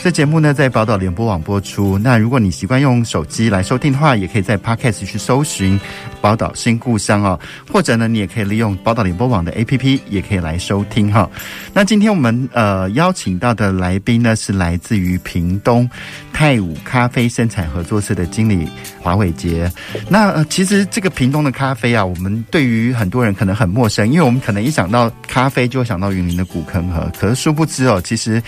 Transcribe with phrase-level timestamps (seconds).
[0.00, 1.98] 这节目呢，在宝岛联播网播出。
[1.98, 5.78] 那如果你习惯用手机来收听的话，也可以在 Podcast 去搜寻
[6.22, 7.38] “宝岛新故乡”哦，
[7.70, 11.28] 或者呢，你也可以利用宝岛联播网的 APP，也可以来收听哈。
[11.74, 15.88] 那今天我们呃邀请到的来宾呢，是来自于屏东
[16.32, 18.68] 泰武咖啡生产合作社的经理
[19.02, 19.70] 华伟杰。
[20.08, 28.40] 那，其实这个屏东的咖啡啊，我们对于很多人可能很陌生，因为我们可能一想到咖啡就会想到云林的古坑河，可是殊不知哦，其实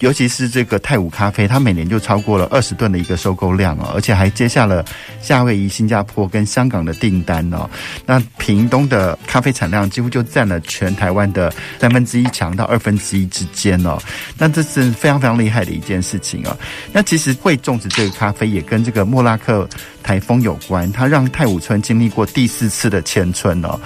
[0.00, 4.84] 尤其是这个泰五咖啡，它每年就超过了二十吨的一个收购量哦，而且还接下了
[5.20, 7.68] 夏威夷、新加坡跟香港的订单哦。
[8.04, 13.98] 那屏东的咖啡产量几乎就占了全台湾的三分之一强到二分之一之间哦。
[14.36, 16.56] 那这是非常非常厉害的一件事情哦。
[16.92, 19.68] 那其实会种植这个咖啡，也跟这个莫拉克
[20.08, 23.78] 台风有关，它让泰武村经历过第四次的迁村哦。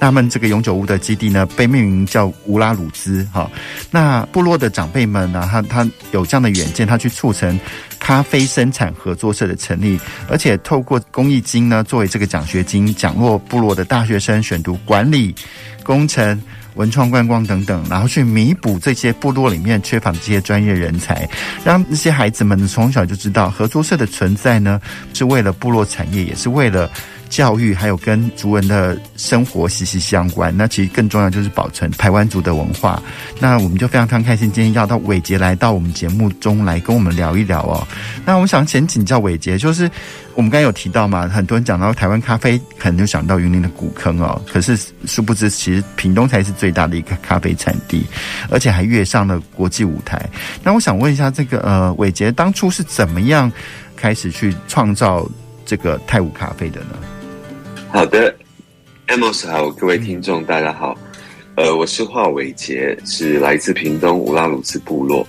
[0.00, 3.48] 他们这个永久屋的基地呢，被命名叫乌拉鲁兹哈。
[3.88, 7.56] 那部落的长辈们呢，他他有这样的远见，他去促成
[8.00, 9.96] 咖啡生产合作社的成立，
[10.28, 15.32] 而且透过公益金呢作为这个奖学金，奖落部落的大学生选读管理、
[15.84, 16.42] 工程。
[16.78, 21.28] 文创观光等等，然后去弥补这些部落里面缺乏的这些专业人才，
[21.62, 24.80] 让那些孩子们从小就知道合作社的存在呢，
[25.12, 26.90] 是为了部落产业，也是为了。
[27.28, 33.02] 教育还有跟族人的生活息息相关，那其实更重要就是保存台湾族的文化。
[33.38, 37.86] 那我们就非常非常开心，今天要到伟杰来到我们节目中来跟我们聊一聊哦。
[38.24, 39.90] 那我想先请教伟杰，就是
[40.34, 44.40] 我们刚才有提到嘛，很多人讲到台湾咖啡，可能就想到云林的古坑哦。
[44.50, 48.06] 可是殊不知，其实屏东才是最大的一个咖啡产地，
[48.50, 50.28] 而且还跃上了国际舞台。
[50.62, 53.50] 那我想问一下，这个呃，伟杰当初是怎么样
[53.96, 55.28] 开始去创造
[55.66, 56.96] 这个泰武咖啡的呢？
[57.90, 58.34] 好的
[59.06, 60.96] ，Amos 好，各位听众大家好，
[61.56, 65.26] 呃，我是华伟杰，是来自屏东乌拉鲁兹部落。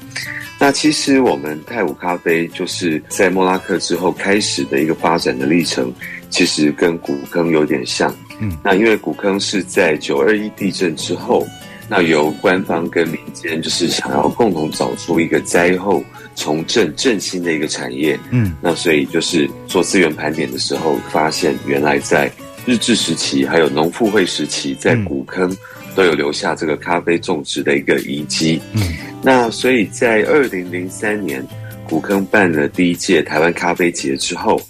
[0.59, 5.91] 那其实我们泰武咖啡就是在莫拉克之后开始的一个发展的历程，
[6.29, 8.13] 其实跟古坑有点像。
[8.39, 11.47] 嗯，那因为古坑是在九二一地震之后，
[11.87, 16.03] 那由官方跟民间就是想要共同找出一个灾后
[16.35, 18.19] 重振振兴的一个产业。
[18.31, 22.29] 嗯，那所以就是做资源盘点的时候，发现原来在
[22.69, 25.52] 日治时期还有农复会时期，在古坑
[25.96, 28.62] 都有留下这个咖啡种植的一个遗迹。
[28.74, 28.81] 嗯，
[29.24, 31.44] 那所以在二零零三年，
[31.88, 34.62] 古坑办了第一届台湾咖啡节之后，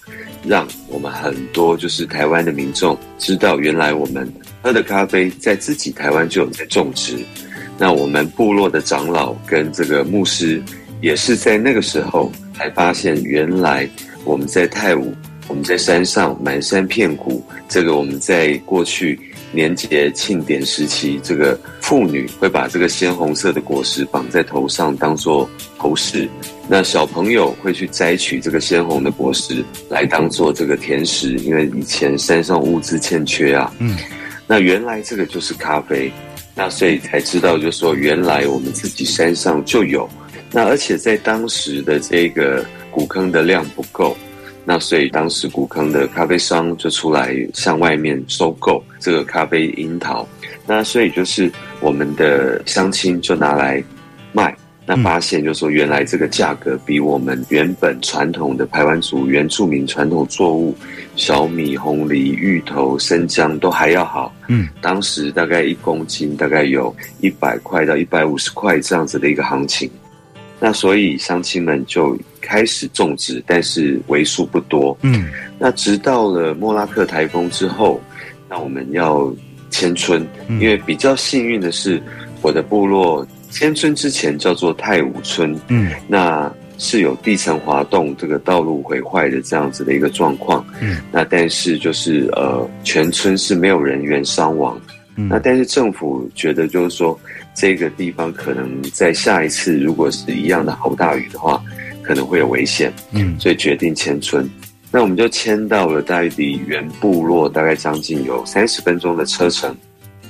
[0.45, 4.31] 让我们很多就是台湾的民众知道，原来我们
[4.61, 7.17] 喝的咖啡在自己台湾就有在种植。
[7.77, 10.63] 那我们部落的长老跟这个牧师，
[11.01, 13.89] 也是在那个时候才发现，原来
[14.23, 15.13] 我们在泰武。
[15.49, 19.19] 我们在山上满山遍谷，这个我们在过去
[19.51, 25.49] 年节庆典时期，这个妇女会把这个鲜红色的果实绑在头上当做
[25.79, 26.29] 头饰，
[26.67, 33.73] 那小朋友会去摘取这个鲜红的果实来当做这个甜食，因为以前山上物资欠缺啊。
[33.79, 33.97] 嗯，
[34.45, 36.11] 那原来这个就是咖啡，
[36.53, 40.07] 那所以才知道，就是说原来我们自己山上就有，
[40.51, 44.15] 那而且在当时的这个古坑的量不够。
[44.69, 50.27] 那所以当时古坑的咖啡商就出来向外面收购这个咖啡樱桃，
[50.67, 53.83] 那所以就是我们的乡亲就拿来
[54.31, 60.75] 卖，那发现就是说原来这个价格比我们原本传统的台湾族原住民传统作物
[61.15, 64.31] 小米、红梨、芋头、生姜都还要好。
[64.49, 69.89] 嗯，当时大概一公斤大概有一百块到一百五十块这样子的一个行情。
[70.61, 74.97] 那所以乡亲们就开始种植，但是为数不多。
[75.03, 78.01] 嗯，那直到了莫拉克台风之后，
[78.49, 79.33] 那我们要
[79.69, 82.01] 迁村，因为比较幸运的是，
[82.41, 85.57] 我的部落迁村之前叫做泰武村。
[85.69, 90.65] 嗯，那是有地层滑动、这个道路毁坏的这样子的一个状况。
[90.81, 94.77] 嗯，那但是就是呃，全村是没有人员伤亡。
[95.15, 97.17] 嗯，那但是政府觉得就是说。
[97.59, 101.61] 这个地方可能在下一次，如果是一样的好大雨的话，
[102.01, 102.89] 可能会有危险。
[103.11, 104.49] 嗯，所以决定迁村。
[104.91, 109.75] 那我们就迁到了大约离原部落大概将近有三十分钟的车程，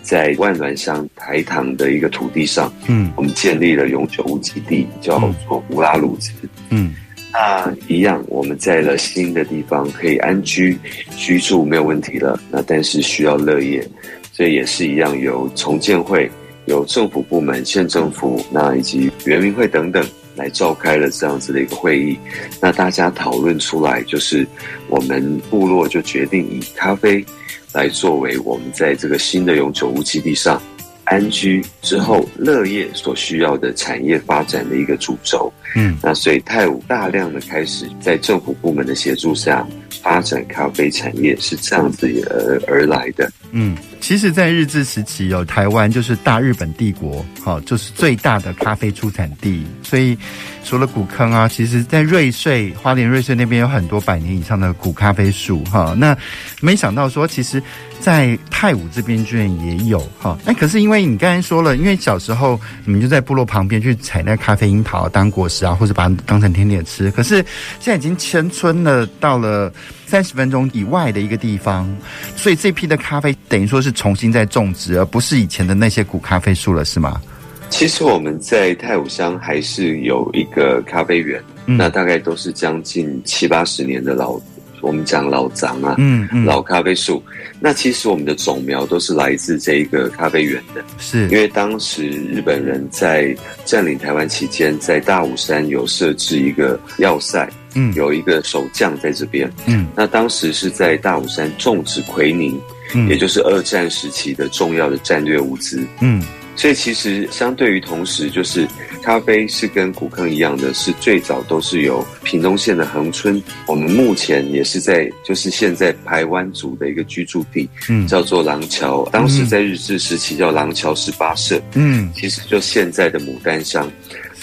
[0.01, 6.31] 在万峦乡台塘的一个土地上，嗯，我们建立了永久无基地，叫做乌拉鲁兹，
[6.71, 6.95] 嗯。
[7.31, 10.75] 那一样，我们在了新的地方可以安居
[11.15, 12.39] 居住，没有问题了。
[12.49, 13.87] 那但是需要乐业，
[14.33, 16.27] 所以也是一样，由重建会、
[16.69, 20.05] 由政府部门、县政府，那以及园民会等等
[20.35, 22.17] 来召开了这样子的一个会议。
[22.61, 24.47] 那大家讨论出来，就是
[24.87, 27.25] 我们部落就决定以咖啡
[27.73, 30.61] 来作为我们在这个新的永久屋基地上
[31.05, 35.51] 安居之后乐业所需要的产业发展的一个主轴。
[35.75, 39.67] 嗯，那所以泰武大量的开始在政府部门的协助下
[40.03, 43.31] 发展咖啡产业，是这样子而而来的。
[43.51, 49.63] 嗯，其实，在日治时期，有台湾就是大日本帝国，好，就是最大的咖啡出产地。
[49.83, 50.17] 所以，
[50.63, 55.63] 除了古坑啊，其实在瑞穗、花莲瑞穗那边有很多百年以上的古咖啡树。
[55.65, 56.17] 哈，那
[56.61, 57.61] 没想到说，其实，
[57.99, 59.99] 在泰武这边居然也有。
[60.17, 67.11] 哈，那，可是因为你刚才说了，因为小时候你们就在部落旁边去采那咖啡樱桃当果实啊，或者把它当成甜点吃。
[67.11, 67.35] 可是
[67.79, 69.71] 现在已经迁村了，到了
[70.09, 71.87] 三十分钟以外的一个地方，
[72.35, 77.21] 所以这批的咖啡等于说是重新再种植，而不是以前的那些古咖啡树了，是吗？
[77.69, 84.39] 其实我们在泰武乡还是有一个咖啡园，嗯、那大概都是将近七八十年的老。
[84.81, 87.21] 我们讲老欉啊，嗯嗯，老咖啡树。
[87.59, 93.35] 那其实我们的种苗都是来自这一个咖啡园的，是因为当时日本人在
[93.65, 102.59] 占领台湾期间，在大武山有设置一个要塞，嗯，有一个守将在这边，嗯，那当时是在大武山种植奎宁，
[102.93, 106.21] 嗯，也就是二战时期的重要的战略物资，嗯。
[106.55, 108.67] 所以其实相对于同时，就是
[109.01, 123.89] 咖啡是跟古坑一样的，是最早都是由屏东县的恒春，我们目前也是在就是现在台湾族的一个居住地，嗯，叫做廊桥，当时在日治时期叫廊桥十八社，嗯，其实就现在的牡丹乡，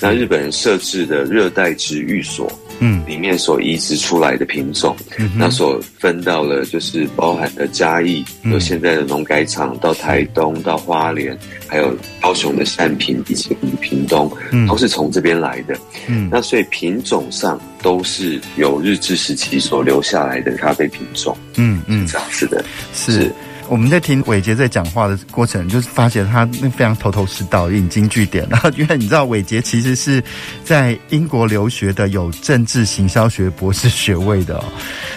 [0.00, 2.50] 那日本人设置的热带植育所。
[2.80, 11.36] 嗯，里面所移植出来的品种，嗯、那所分到了就是包含的嘉义，嗯、有现在的农改场，到台东，到花莲，
[11.66, 15.76] 还有高雄的善品以及屏东，嗯、都是从这边来的。
[16.06, 21.36] 嗯，那所以品种上都是有日治时期所留下来的咖啡品种。
[21.56, 23.12] 嗯嗯，这样子的，是。
[23.12, 23.32] 是
[23.68, 28.46] 我们在听伟杰在讲话的过程，就是发现他那非常头头是道，引经据典。
[28.48, 30.22] 然后因为你知道，伟杰其实是
[30.64, 34.64] 在英国留学的，有政治行销学博士学位的哦。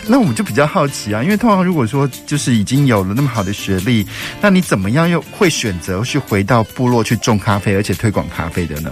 [0.07, 4.05] 那我们就比较好奇啊，因为通常如果说就是已经有了那么好的学历，
[4.41, 8.91] 那你怎么样又会选择去回到部落去种咖啡，而且推广咖啡的呢？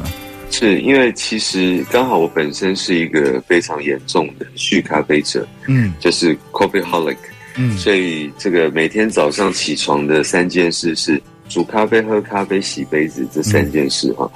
[0.49, 7.17] 是因为其实刚好我本身是一个非常严重的酗咖啡者，嗯，就是 coffeeholic。
[7.57, 14.29] 嗯，所以这个每天早上起床的三件事是煮咖啡、喝咖啡、洗杯子这三件事哈。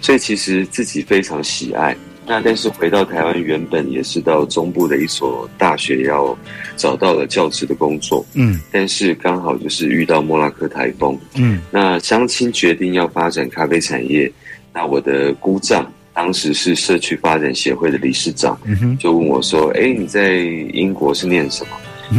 [0.00, 1.96] 所以其实自己非常喜爱。
[2.26, 6.34] 那但是回到台湾，原本也是到中部的一所大学要
[6.74, 8.24] 找到了教职的工作。
[8.32, 11.18] 嗯，但是刚好就是遇到莫拉克台风。
[11.34, 14.32] 嗯，那相亲决定要发展咖啡产业。
[14.72, 18.58] 那我的姑丈当时是社区发展协会的理事长，
[18.98, 20.36] 就问我说：“哎，你在
[20.72, 21.70] 英国是念什么？”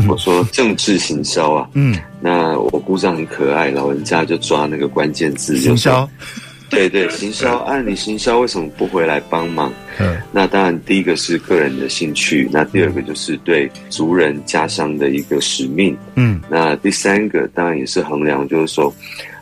[0.08, 6.10] 我说政治行销啊，嗯，那我姑丈很可爱，老人家就抓那个关键字，行销，
[6.70, 9.72] 对对，行销，按、啊、你行销为什么不回来帮忙？
[10.00, 18.94] 嗯，那当然第一个是个人的兴趣，那第二个就是对族人家乡的一个使命，嗯，那第三个当然也是衡量，就是说，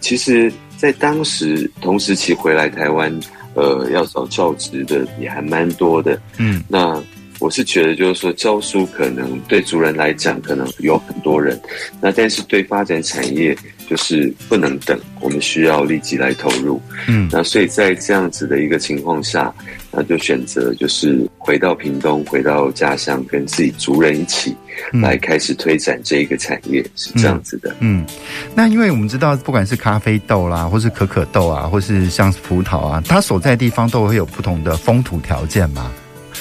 [0.02, 3.12] 其实，在当时同时期回来台湾，
[3.54, 7.02] 呃，要找教职的也还蛮多的，嗯，那。
[7.44, 11.60] 我是觉得，就是说教书可能对族人来讲，可能有很多人，
[12.00, 13.54] 那但是对发展产业
[13.86, 16.82] 就是不能等，我们需要立即来投入。
[17.06, 19.54] 嗯，那所以在这样子的一个情况下，
[19.92, 24.56] 那就选择就是回到屏东，回到家乡，跟自己族人一起
[24.94, 27.76] 来开始推展这一个产业，嗯、是这样子的。
[27.82, 28.06] 嗯，
[28.56, 35.92] 那因为我们知道，不管是咖啡豆啦，或是可可豆啊，或是像葡萄啊，它所在的地方都会有不同的风土条件嘛。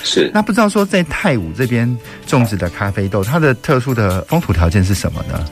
[0.02, 5.44] 是，那不知道说在泰武这边种植的咖啡豆，它的特殊的风土条件是什么呢？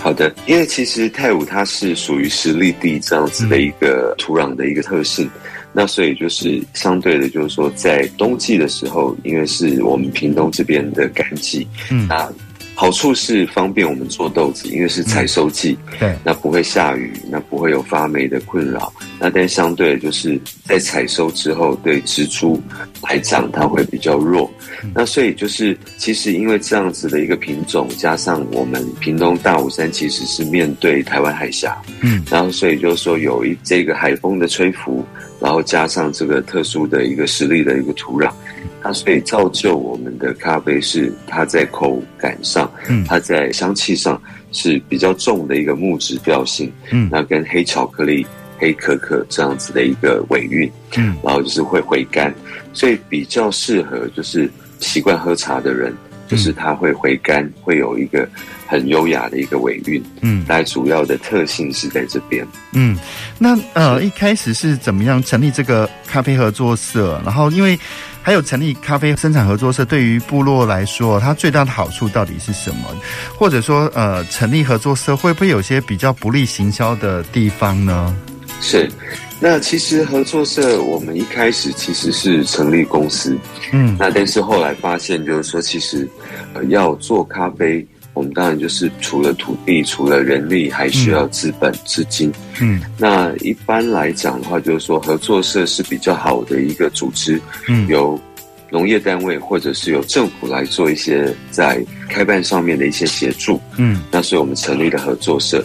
[0.00, 5.40] 好的，因为其实泰武它是属于实力地这样子的一个土壤的一个特性，嗯、
[5.72, 12.28] 那所以就是相对的，就是说在冬季的时候，因为是我们屏东这边的干季，嗯，那
[12.82, 18.92] 好处是方便我们做豆子，因为是采收季，嗯、对，那不会下雨，那不会有发霉的困扰。
[19.20, 22.60] 那但相对就是在采收之后，对植株
[23.08, 24.50] 来讲，它会比较弱。
[24.82, 35.04] 嗯、那所以就是其实因为这样子的一个品种，加上我们屏东大武山其实是面对台湾海峡，嗯，然后所以就是说有一这个海风的吹拂，
[35.38, 38.32] 然后加上这个特殊的一个实力的一个土壤。
[38.82, 44.20] 它所以造就我们的咖啡是它在口感上，嗯，它在香气上
[44.50, 48.26] 是比较重的一个木质调性，嗯，那跟黑巧克力、
[48.58, 52.34] 黑可可这样子的一个尾韵，嗯，然后就是会回甘，
[52.72, 55.94] 所以比较适合就是习惯喝茶的人，
[56.26, 58.28] 就是它会回甘，会有一个
[58.66, 62.98] 很优雅的一个尾韵，嗯，大概主要的特性是在这边，嗯，
[63.38, 67.20] 那呃一开始是怎么样成立这个咖啡合作社？
[67.24, 67.78] 然后因为
[68.22, 72.88] 还有成立咖啡生产合作社，对于部落来说，它最大的好处到底是什么？
[73.36, 78.16] 或者说，呃，成立合作社会不会有些比较不利行销的地方呢？
[78.60, 78.88] 是，
[79.40, 83.36] 那其实合作社我们一开始其实是成立公司，
[83.72, 86.08] 嗯，那但是后来发现，就是说，其实
[86.54, 87.84] 呃要做咖啡。
[88.14, 92.30] 我们当然就是除了土地、除了人力，还需要资本、资金。
[92.60, 97.40] 嗯，那一般来讲的话，就是说合作社是比较好的一个组织。
[97.68, 98.20] 嗯，由
[98.70, 103.60] 农业单位或者是由政府来做一些在开办上面的一些协助。
[103.76, 105.64] 嗯，那所以我们成立了合作社。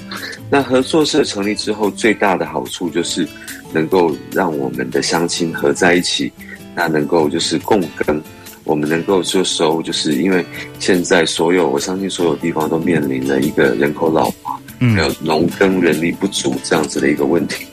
[0.50, 3.28] 那合作社成立之后，最大的好处就是
[3.74, 6.32] 能够让我们的乡亲合在一起，
[6.74, 8.22] 那能够就是共耕。
[8.68, 10.46] 我们能够就收，就是因为
[10.78, 17.66] 现在所有，我相信所有地方都面临了一个人口老化，嗯，还有农耕人力不足这样子的一个问题。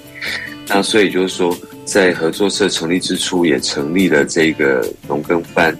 [0.68, 5.76] 那所以就是说，在合作社成立之初，也成立了这个农耕班，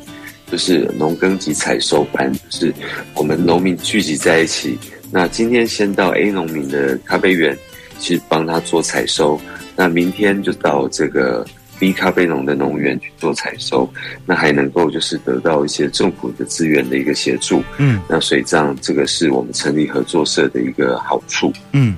[0.51, 2.75] 就是农耕及采收班，就是
[3.15, 4.77] 我们农民聚集在一起。
[5.13, 7.57] 那今天先到 A 农民的咖啡园
[8.01, 9.41] 去帮他做采收，
[9.77, 11.47] 那明天就到这个。
[11.79, 13.89] B 咖啡农的农园去做采收，
[14.25, 21.53] 那还能够就是得到一些政府的资源的一个协助，嗯，那所以这样这个是我们成立合作社的一个好处。
[21.73, 21.95] 嗯，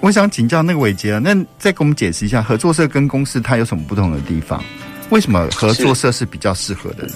[0.00, 4.62] 我想请教那个伟杰，那再给我们解释一下合作社跟公司它有什么不同的地方？
[5.10, 7.14] 为什么合作社是比较适合的呢？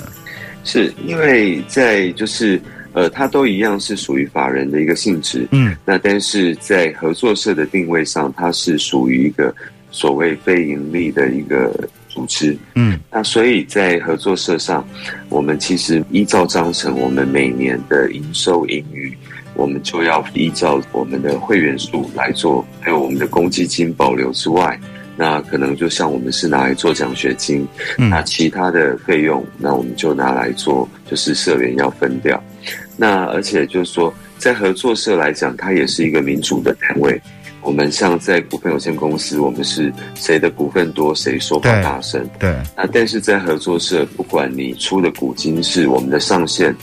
[0.65, 2.61] 是，是因为在就是
[2.93, 9.55] 呃，它都一样是属于法人的一个性质，嗯，那但是在合作社的定位上，它是属于一个。
[9.99, 11.75] 所谓非盈利的一个
[12.09, 14.87] 组织，嗯，那所以在合作社上，
[15.29, 19.13] 我们其实依照章程，我们每年的营收盈余，
[19.55, 24.79] 我们就要依照我们的会员数来做，还有我们的公积金保留之外，
[25.17, 27.67] 那可能就像我们是拿来做奖学金，
[27.99, 32.41] 嗯，那其他的费用，那我们就拿来做，就是社员要分掉。
[32.97, 37.21] 那而且就是说，在合作社来讲，它也是一个民主的单位。
[37.61, 42.27] 我们像在股份有限公司，我们是谁的股份多，谁说话大声。
[42.39, 42.55] 对。
[42.77, 46.75] 那但是在合作社，不管你出的股金是我们的上限，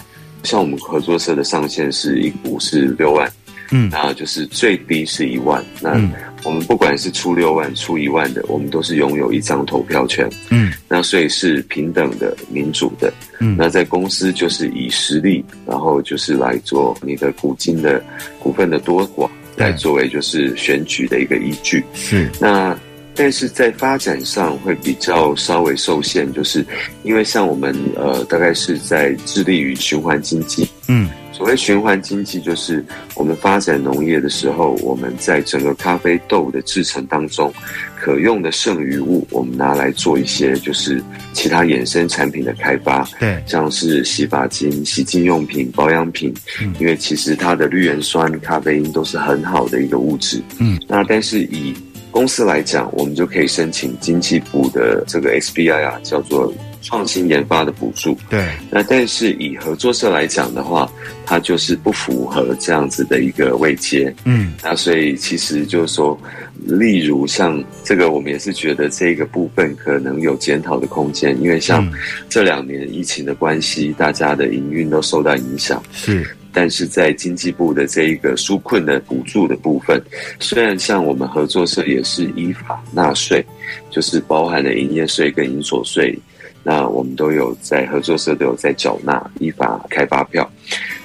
[0.44, 3.32] 像我们合作社的上限是一股是六万，
[3.72, 5.63] 嗯，那就是最低是一万。
[5.82, 6.00] 那
[6.44, 10.29] 我们不管是出六万、出一万的，我们都是拥有一张投票权。
[10.50, 10.72] 嗯。
[10.88, 13.12] 那所以是平等的、民主的。
[13.39, 13.55] 嗯。
[13.58, 18.03] 那在公司就是以实力，然后就是来做你的股金的
[18.39, 19.27] 股份的多寡。
[19.55, 22.29] 来作为就是选举的一个依据，是。
[22.39, 22.77] 那，
[23.15, 26.65] 但是在发展上会比较稍微受限，就是
[27.03, 32.84] 因为像我们呃，大概是在致力于循环经济，嗯，所谓循环经济就是
[33.15, 37.53] 我们发展农业的时候，我们在整个咖啡豆的制成当中。
[37.98, 41.01] 可用的剩余物，我们拿来做一些就是
[41.34, 46.31] 其他衍生产品的开发，对，像是洗发精、洗净用品、保养品，
[46.62, 51.74] 嗯，因为其实它的绿原酸、咖啡因都是很好的一个物质，嗯，那但是以
[52.15, 56.53] 公司来讲，我们就可以申请经济部的这个 SBI 啊，叫做。
[56.88, 60.88] 创新研发的补助，对，那但是以合作社来讲的话，
[61.25, 66.15] 它就是不符合这样子的一个位阶，嗯，那所以其实就是说，
[66.63, 71.91] 例如像这个，我们也是觉得这个部分可能有检讨的空间，因为像
[72.29, 76.24] 这两年疫情的关系，大家的营运都受到影响，是，
[76.55, 80.01] 但是在经济部的这一个纾困的补助的部分，
[80.39, 83.45] 虽然像我们合作社也是依法纳税，
[83.91, 86.17] 就是包含了营业税跟营所税。
[86.63, 90.50] 那我们都有在合作社都有在缴纳，依法开发票，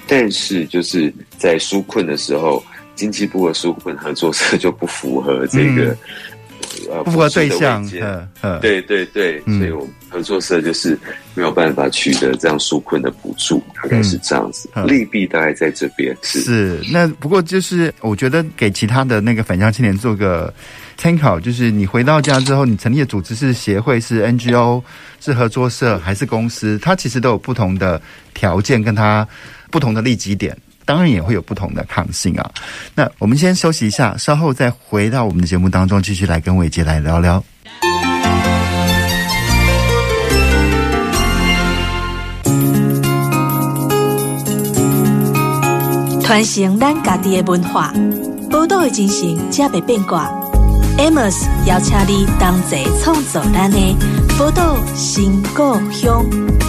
[0.07, 2.63] 但是就是在纾困的时候，
[2.95, 5.95] 经济部的纾困合作社就不符合这个
[6.89, 7.85] 呃不符合对象，
[8.61, 10.99] 对对对，所以我们合作社就是
[11.35, 16.41] 没有办法取得这样纾困的补助，大概是这样子，利弊大概在这边是。
[16.41, 20.53] 是，那不过就是我觉得给其他的那个返乡青年做个
[20.97, 24.83] 参考，就是你回到家之后，你成立的组织是协会、是 NGO、
[25.21, 28.01] 是合作社还是公司，它其实都有不同的
[28.35, 29.27] 条件，跟它
[29.71, 30.57] 不同的利基点。
[30.91, 32.51] 当然也会有不同的抗性啊。
[32.97, 37.41] 那我们先休息一下，稍后再回到我们的节目当中，继续来跟伟捷来聊聊。
[46.21, 47.95] 传承咱家己的文化，
[48.51, 50.29] 宝岛的精神，才袂变卦。
[50.99, 53.79] Amos 邀请你同齐创造咱的
[54.37, 56.60] 宝岛新故乡。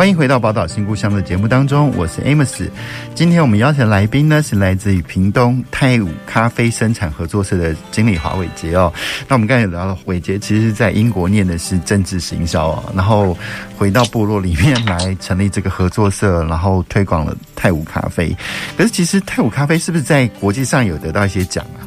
[0.00, 2.66] 欢迎回到宝岛新故乡的节目当中，我是 Amos。
[3.14, 8.90] 今天我们邀请的来宾呢，是来自于屏东泰武咖啡生产合作社的经理华伟杰哦。
[9.28, 13.36] 那我们刚才也聊了，伟杰其实在英国念的是政治行销哦，然后
[13.76, 18.34] 回到部落里面来成立这个合作社，然后推广了泰武咖啡。
[18.78, 21.84] 可是其实泰武咖啡是不是在国际上有得到一些奖啊？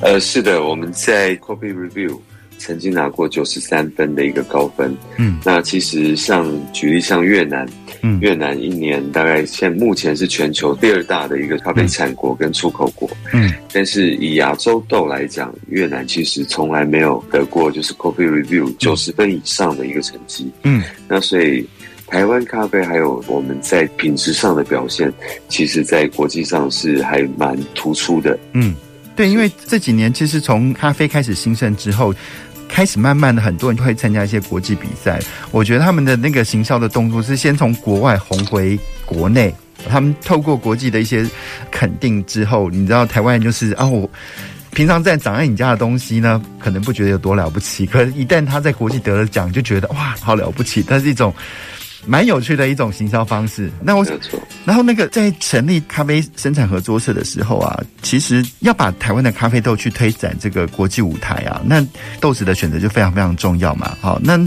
[0.00, 2.18] 呃，是的，我们在 Coffee Review。
[2.58, 7.66] 曾经拿过九十三分的一个高分，嗯，那其实像举例像越南，
[8.02, 21.66] 嗯，越南一年大概现目前是全球第二大的一个咖啡产国跟出口国，嗯，但是以亚洲豆来讲，越南其实从来没有得过就是 Coffee Review 九十分以上的一个成绩，嗯，那所以
[22.06, 25.12] 台湾咖啡还有我们在品质上的表现，
[25.48, 28.74] 其实在国际上是还蛮突出的，嗯，
[29.14, 32.14] 对，因为这几年其实从咖啡开始兴盛之后。
[32.78, 35.18] 开始慢慢的，很多人就会参加一些国际比赛。
[35.50, 39.52] 我觉得他们的那个行销的动作是先从国外红回国内。
[39.88, 41.28] 他们透过国际的一些
[41.72, 44.08] 肯定之后，你知道台湾人就是啊，我
[44.70, 50.80] 平常在长在你家的东西呢，可能不觉得有多了不起，可是一旦他在国际得了奖，就觉得哇，好了不起。
[50.80, 51.34] 它是一种。
[52.08, 53.70] 蛮有趣的一种行销方式。
[53.82, 54.04] 那我，
[54.64, 61.86] 然后那个在成立咖啡生产合作社的时候啊，其实要把台湾的咖啡豆去推展这个国际舞台啊，那
[62.18, 63.94] 豆子的选择就非常非常重要嘛。
[64.00, 64.38] 好，那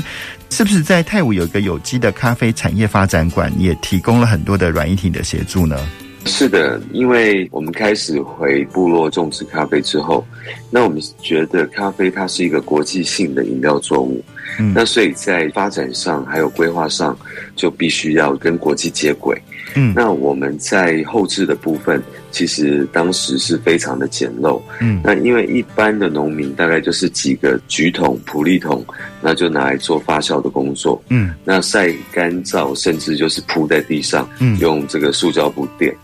[0.50, 5.78] 是不是在泰晤有一个有机的咖啡产业发展馆，也提供了很多的软硬体的协助呢？
[6.25, 10.25] 是的，因为我们开始回部落种植咖啡之后，
[10.69, 14.23] 那我们觉得咖啡它是一个国际性的饮料作物，
[14.60, 17.17] 嗯，那所以在发展上还有规划上，
[17.55, 19.39] 就必须要跟国际接轨。
[19.75, 24.62] 嗯，那我们在后置的部分，其实当时是非常的简陋。
[24.79, 28.86] 嗯，那因为一般的农民大概就是几个橘桶、普利桶，
[29.21, 31.01] 那就拿来做发酵的工作。
[31.10, 35.95] 嗯，那晒干燥，甚至就是铺在地上，嗯，用这个塑胶布垫。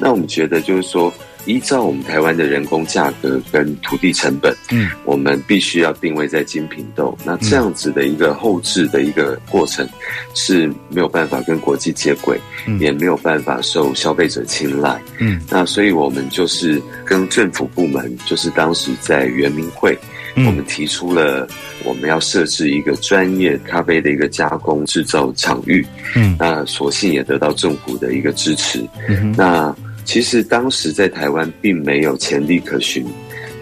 [0.00, 1.12] 那我们觉得就是说。
[1.46, 7.16] 依照我们台湾的人工价格跟土地成本，嗯，我们必须要定位在精品豆。
[7.24, 9.88] 那这样子的一个后置的一个过程
[10.34, 15.00] 是没有办法跟国际接轨，嗯，也没有办法受消费者青睐。
[15.18, 19.98] 嗯，那所以我们就是跟政府部门，就是当时在原民会，
[20.34, 21.48] 嗯，我们提出了
[21.84, 25.84] 我们要设置一个专业咖啡的一个加工制造场域。
[26.14, 28.86] 嗯，那所幸也得到政府的一个支持。
[29.08, 29.74] 嗯，那。
[30.04, 33.06] 其实当时在台湾并没有潜力可循，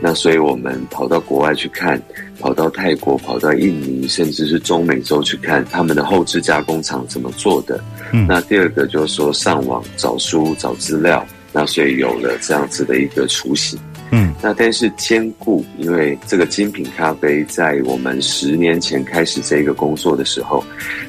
[0.01, 2.01] 那所以我们跑到国外去看，
[2.41, 7.83] 跑到泰国、跑到印尼，甚至是中美洲去看他们的后置加工厂怎么做的。
[8.13, 13.79] 嗯，那第二个就是说上网找书找资料，那所以有了这样子的一个雏形。
[14.11, 20.65] 嗯，那但是兼顾，因为这个精品咖啡在我们十年前开始这个工作的时候，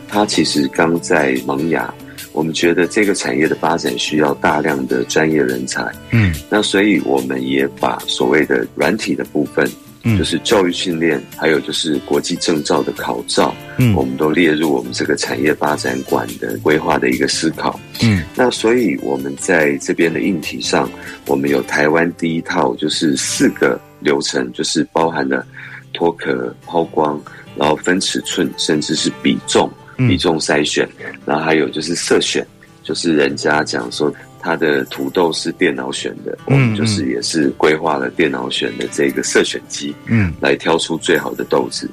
[0.08, 1.94] 它其实刚在萌芽。
[2.40, 9.70] 我们觉得这个产业的发展需要大量的专业人才，嗯，那所以我们也把所谓的软体的部分，
[10.04, 20.90] 嗯，就是教育训练，还有就是国际证照的考照，嗯，我们都列入我们这个产业发展馆的规划的一个思考，嗯，那所以我们在这边的硬体上，
[21.28, 25.46] 我们有台湾第一套，就是四个流程，就是包含了
[25.92, 27.22] 脱壳、抛光，
[27.58, 29.70] 然后分尺寸，甚至是比重。
[30.08, 30.88] 比重筛选，
[31.26, 32.46] 然后还有就是色选，
[32.84, 41.90] 就是人家讲说他的土豆是电脑选的，嗯，我们就是也是规划了电脑选的这个色选机，嗯，来挑出最好的豆子。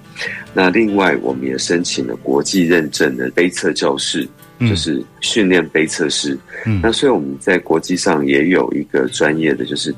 [0.54, 4.26] 那另外，我们也申请了国际认证的杯测教室，
[4.60, 6.38] 就是训练杯测师。
[6.64, 9.94] 嗯，那所以我们在国际上也有一个专业的，就是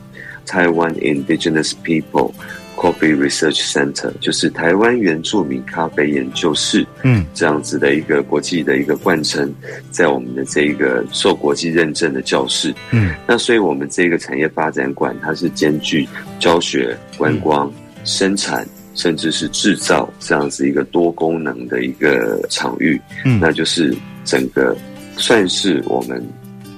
[0.47, 2.33] Taiwan Indigenous People
[2.79, 9.53] Coffee Research Center，就是台湾原住民咖啡研究室，嗯，这样子的一个国际的一个冠称，
[9.91, 18.65] 在我们的这一个受国际认证的教室，嗯，那所以我们这个产业发展馆，它是兼具教学、观光、嗯、生产，
[18.95, 23.93] 甚至是制造这样子一个多功能的一个场域，嗯，那就是
[24.25, 24.77] 整个
[25.17, 26.25] 算是我们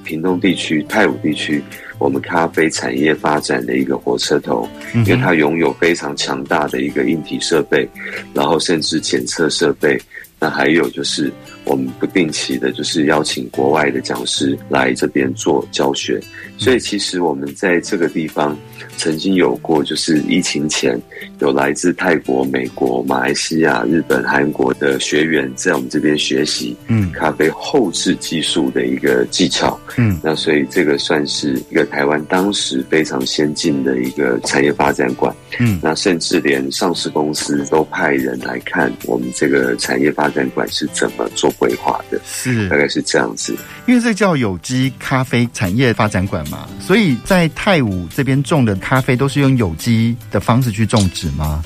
[0.02, 1.62] 屏东地区、泰武地区。
[2.00, 7.86] 我们咖啡产业发展的一个火车头，因为它拥有非常强大的一个硬体设备，
[8.34, 10.00] 然后甚至检测设备，
[10.38, 11.30] 那还有就是
[11.64, 16.18] 我们不定期的，就是邀请国外的讲师来这边做教学。
[16.56, 18.56] 所以其实我们在这个地方
[19.00, 21.00] 曾经有过，就是疫情前
[21.38, 42.68] 有来自泰国、美国、马来西亚、日本、韩国的学员在我们这边学习，嗯，咖啡后制技术的一个技巧，嗯，那所以这个算是一个台湾当时非常先进的一个产业发展馆，嗯，那甚至连上市公司都派人来看我们这个产业发展馆是怎么做规划的，是。
[42.68, 43.54] 大概是这样子，
[43.86, 46.68] 因为这叫有机咖啡产业发展馆嘛。
[46.80, 51.62] 所以在泰武这边种的咖啡都是用有机的方式去种植吗？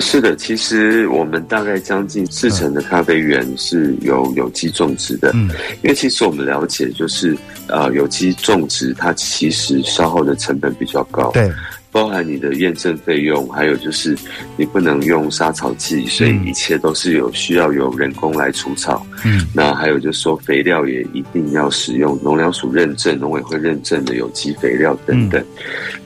[0.00, 5.32] 是的，其实我们大概将近四成的咖啡园是有有机种植的。
[5.34, 5.50] 嗯，
[5.82, 7.36] 因为其实我们了解，就是
[7.68, 11.30] 呃，有机种植它其实消耗的成本比较高。
[11.32, 11.52] 对。
[11.94, 14.18] 包含你的验证费用，还有就是
[14.56, 19.06] 你不能用杀草剂，所以一切都是有需要有人工来除草。
[19.24, 25.40] 嗯，那还有就是说肥料也一定要使用农粮署认证、农委会认证的有机肥料等等。
[25.40, 25.46] 嗯、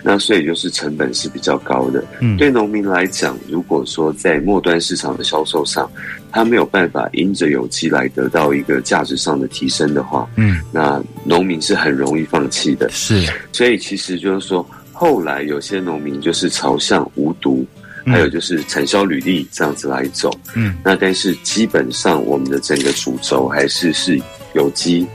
[0.04, 2.04] 那所以就是成本是比较高的。
[2.20, 5.90] 嗯，对农民来讲，如果说在末端市场的销售上，
[6.30, 12.90] 他没有办法因着有机来得到一个价值上的提升的话，嗯，那农民是很容易放弃的。
[12.90, 14.68] 是，所以其实就是说。
[14.98, 17.64] 后来有些农民就是朝向无毒，
[18.04, 20.28] 还有就是产销履历这样子来走。
[20.56, 24.20] 嗯，那但是基本上我们的整个主轴还是是
[24.54, 25.06] 有机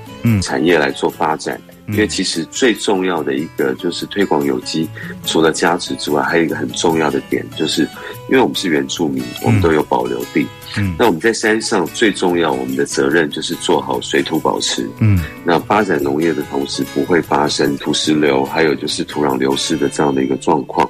[0.41, 1.59] 产业来做发展。
[1.89, 4.87] 因为其实最重要的一个就是推广有机，
[5.25, 7.85] 除了价值之外，还有一个很重要的点，就是
[8.33, 10.43] 因为我们是原住民，我们都有保留地。
[10.75, 14.89] 嗯，那我们在山上最重要，我们的责任就是做好水土保持。
[14.97, 20.89] 嗯，那发展农业的同时，不会发生土石流，还有就是土壤流失的这样的一个状况。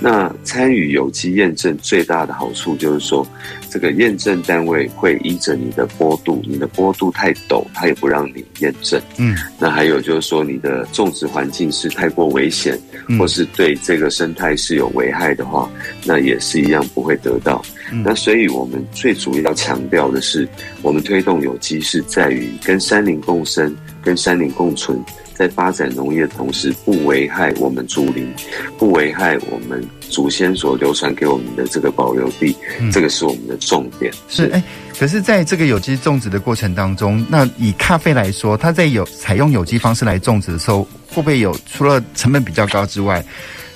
[0.00, 3.24] 那参与有机验证最大的好处就是说，
[3.70, 9.00] 这个验证单位会依着你的坡度，你的坡度太陡，它也不让你验证。
[9.16, 12.76] 嗯，那还有就是说，你的种植环境是太过危险，
[13.16, 15.70] 或是对这个生态是有危害的话，
[16.04, 17.62] 那也是一样不会得到。
[18.04, 20.48] 那所以我们最主要强调的是，
[20.82, 25.02] 我们推动有机是在于跟山林共生，跟山林共存。
[25.32, 28.30] 在发展农业的同时，不危害我们竹林，
[28.76, 34.12] 不危害我们祖先所流传给我们的这个保留地，嗯、这个是我们的重点。
[34.28, 34.64] 是哎、欸，
[34.98, 43.24] 可是，在这个有机种植的过程当中，那以咖啡来说，它在有采用有机方式来种植的时候，会不会有除了成本比较高之外，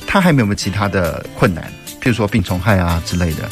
[0.07, 1.73] 它还有没有其他的困难？
[2.05, 3.49] 譬如说病虫害啊之类的。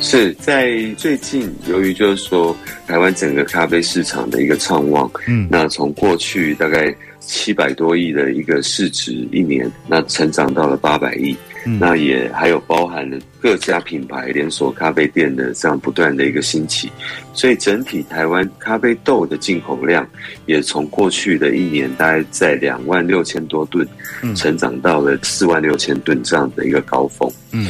[0.00, 2.54] 是在最近，由于就是说
[2.86, 6.94] 台湾整个咖啡市场的一个畅旺，嗯，那从过去大概。
[7.20, 11.36] 七百多亿的一个市值，一年那成长到了八百亿，
[11.68, 16.90] 嗯、那也还有包含了各家品牌连锁咖啡店的这样不断的一个兴起，
[17.34, 20.08] 所以整体台湾咖啡豆的进口量
[20.46, 23.86] 也从过去的一年大概在两万六千多吨，
[24.34, 27.30] 成长到了四万六千吨这样的一个高峰。
[27.52, 27.68] 嗯，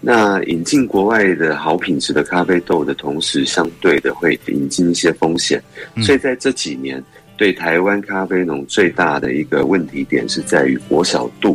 [0.00, 5.62] 那引进国外的好品质的咖啡豆的同时，相对的会引进一些风险，
[6.02, 7.02] 所以在这几年。
[7.38, 11.54] 对台湾咖啡农最大的一个问题点是在于国小蠹，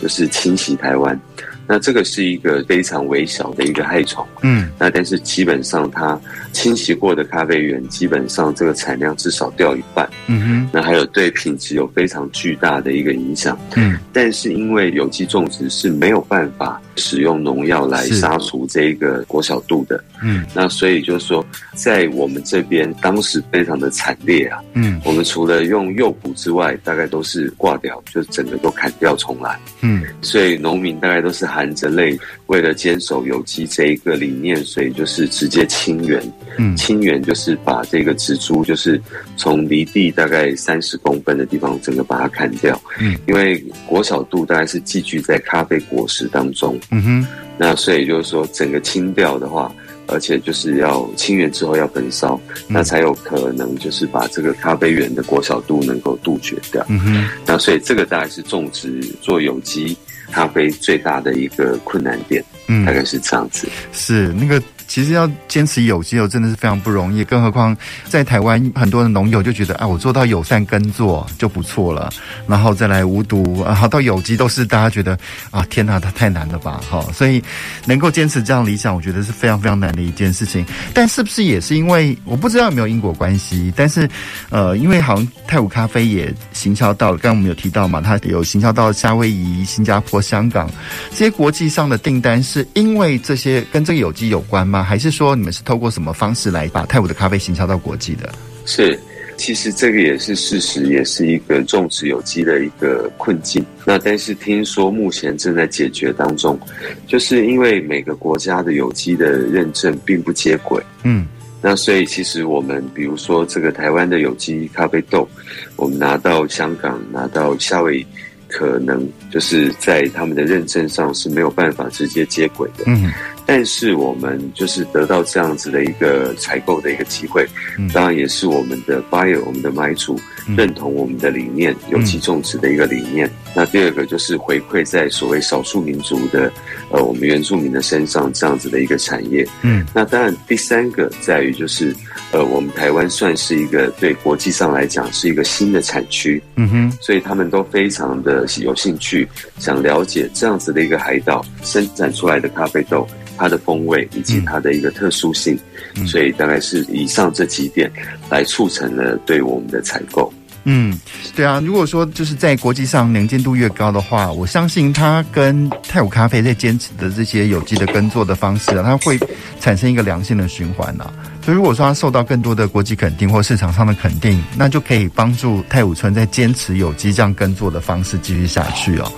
[0.00, 1.18] 就是侵袭台湾。
[1.66, 6.20] 那这个是一个非常微小的一个害虫，嗯，那但是基本上它
[6.52, 31.50] 侵袭过的咖啡园，基本上这个产量至少掉一半，嗯哼，那还有对品质有非常巨大的一个影响，嗯，但是因为有机种植是没有办法使用农药来杀除这一个国小度的，嗯，那所以就是说，在我们这边当时非常的惨烈啊，嗯，我们除了用诱捕之外，大概都是挂掉，就整个都砍掉重来，嗯，所以农民大概都是。
[31.50, 32.16] 含着泪，
[32.50, 36.20] 为了坚守有机这一个理念，所以就是直接清园。
[36.58, 39.00] 嗯，清园就是把这个植株，就是
[39.36, 42.78] 从离地大概三十公分的地方，整个把它砍掉。
[42.98, 46.76] 嗯，因为果小蠹大概是寄居在咖啡果实当中。
[46.90, 49.72] 嗯哼，那所以就是说，整个清掉的话，
[50.08, 56.84] 而且就是要清园之后要焚烧，嗯、那才有可能就是把这个咖啡园的果小蠹能够杜绝掉。
[56.88, 59.96] 嗯哼，那所以这个大概是种植做有机。
[60.30, 63.68] 咖啡最大的一个困难点，嗯，大概是这样子。
[63.92, 64.62] 是那个。
[64.90, 67.76] 其实要坚持有机油真的是非常不容易，更何况
[68.08, 72.12] 在台湾很多的农友就觉得啊，我做到友善耕作就不错了，
[72.48, 75.16] 然后再来无毒啊，到有机都是大家觉得
[75.52, 77.40] 啊，天哪，它太难了吧，哈，所以
[77.86, 80.66] 能够坚持这样理想，我觉得是非常非常难的一件事情。
[80.92, 83.72] 但是不是也是因为我不知道有没有因果关系？
[83.76, 84.10] 但是
[84.48, 90.68] 呃，因为好像泰武咖啡也行销到了，刚刚我们有提到嘛，它有行销到夏威夷、新加坡、香港
[91.10, 94.79] 这些国际上的订单，是因为这些跟这个有机有关吗？
[94.82, 98.32] 还是说你们是透过什么方式来把泰武的咖啡行销到国际的？
[98.66, 98.98] 是，
[99.36, 103.64] 其实这个也是事实，也是一个种植有机的一个困境。
[103.84, 106.58] 那但是听说目前正在解决当中，
[107.06, 110.82] 就是因为每个国家的有机的认证并不接轨。
[111.02, 111.26] 嗯，
[111.62, 115.28] 那所以其实我们比如说这个台湾的有机咖啡豆，
[115.76, 118.06] 我们拿到香港，拿到夏威夷。
[118.50, 123.10] 可能就是在他们的认证上是没有办法直接接轨的，嗯，
[123.46, 127.46] 但是我们就是得到这样子的一个采购的一个机会，
[127.78, 130.18] 嗯，当然也是我们的 buyer，我们的买主
[130.56, 133.30] 认同我们的理念，有机种植的一个理念。
[133.54, 136.52] 那第二个就是回馈在所谓少数民族的，
[136.90, 141.94] 呃，我们原住民的身上这样子的一个产业，嗯，那当然第三个在于就是。
[142.32, 149.26] 呃，我们台湾算是一个对国际上来讲是一个新的产区，嗯哼，所以他们都非常的有兴趣，
[149.58, 153.04] 想了解这样子的一个海岛生产出来的咖啡豆，
[153.36, 155.58] 它的风味以及它的一个特殊性，
[155.96, 157.90] 嗯，所以大概是以上这几点
[158.30, 160.32] 来促成了对我们的采购。
[160.64, 160.98] 嗯，
[161.34, 169.18] 对啊，如果说就是在国际上能见度越高的话，我相信它跟泰武咖啡在坚持的这些有机的耕作的方式啊，它会
[169.58, 171.10] 产生一个良性的循环呐。
[171.42, 179.10] 所以如果说它受到更多的国际肯定或市场上的肯定，那就可以帮助泰武村在坚持有机这样耕作的方式继续下去哦。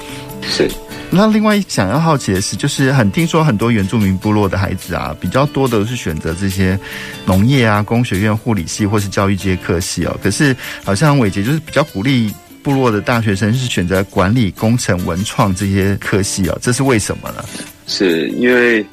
[0.42, 0.68] 是。
[1.10, 6.78] 那另外想要好奇的是，就是很听说很多原住民部落的孩子啊，比较多的是选择这些
[7.26, 10.18] 农业啊、工学院、护理系或是教育这些科系哦。
[10.22, 12.32] 可是好像伟杰就是比较鼓励
[12.62, 17.44] 部落的大学生是选择管理、工程、文创这些科系哦，这是为什么呢？
[17.86, 18.86] 是因为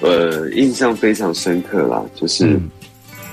[0.00, 2.46] 呃，印象非常深刻啦，就是。
[2.46, 2.70] 嗯。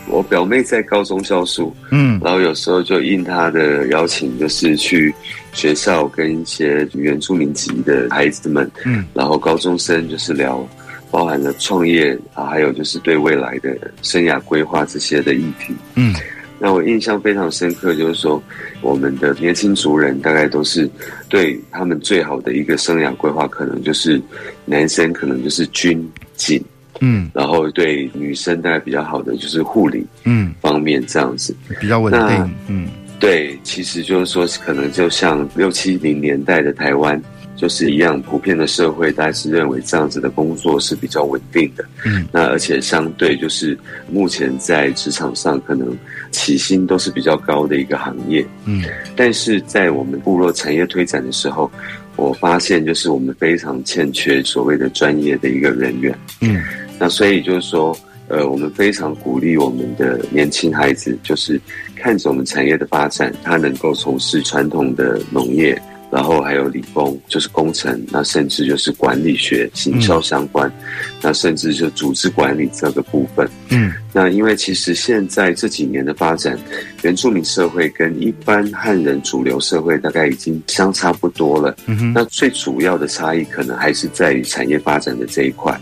[0.09, 5.13] 我表妹在高中教书，嗯，然后有时候就应她的邀请，就是去
[5.51, 10.65] 学校跟一些原住民籍的孩子们，嗯，然后高中生就是聊，
[11.11, 16.15] 包含了创业啊，还有就是对未来的生涯规划这些的议题，嗯，
[16.57, 18.41] 那我印象非常深刻，就是说
[18.79, 20.89] 我们的年轻族人大概都是
[21.27, 24.21] 对他们最好的一个生涯规划，可能就是
[24.63, 26.63] 男生可能就是军警。
[26.99, 31.55] 嗯，然后对女生大概比较好的就是护理，嗯，方面这样子。
[31.79, 32.87] 比较稳定，嗯，
[33.19, 37.21] 对，其实就是说可能就像六七零年代的台湾
[37.55, 43.77] 就是一样，普遍的社会大家是认为这样子的工作是比较稳定的，嗯，那而且相对就是
[44.11, 45.95] 目前在职场上可能
[46.31, 48.83] 起薪都是比较高的一个行业，嗯，
[49.15, 51.71] 但是在我们部落产业推展的时候，
[52.17, 56.61] 我发现就是我们非常欠缺所谓的专业的一个人员，嗯。
[56.99, 57.95] 那所以就是说，
[58.27, 61.61] 呃，我们非常鼓励我们的年轻孩子，就是
[61.95, 70.73] 看着我们产业的发展，他能够从事传统的农业，然后还有理工，就是工程，那甚至就是管理学、行销相关，嗯、
[71.21, 73.49] 那甚至就组织管理这个部分。
[73.69, 76.57] 嗯，那因为其实现在这几年的发展，
[77.01, 81.75] 原住民社会跟一般汉人主流社会大概已经相差不多了。
[81.87, 85.77] 嗯哼，那最主要的差异可能还是在于产业发展的这一块。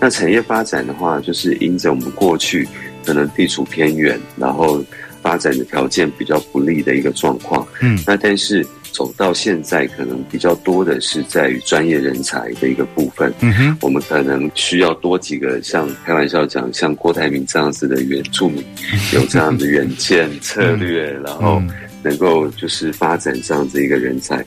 [0.00, 2.66] 那产业发展的话，就是因着我们过去
[3.04, 4.82] 可能地处偏远，然后
[5.20, 7.66] 发展的条件比较不利的一个状况。
[7.82, 8.66] 嗯，那但是
[8.98, 13.32] 走到现在，可能比较多的是在于专业人才的一个部分。
[13.38, 18.64] 嗯哼，我们可能需要多几个像开玩笑讲，像郭台铭这样子的原住民，
[19.14, 21.62] 有这样的远见 策略，然后
[22.02, 24.44] 能够就是发展这样子一个人才，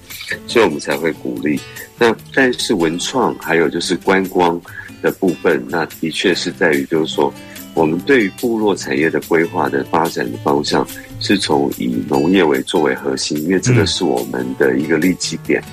[0.47, 1.57] 所以我们才会鼓励。
[1.97, 4.61] 那但是文创还有就是观光。
[5.01, 7.33] 的部分，那的确是在于，就是说，
[7.73, 10.85] 我们对于部落产业的规划的发展的方向，
[11.19, 15.63] 是从以农业为作为核心，因为这个是我们的一个利基点，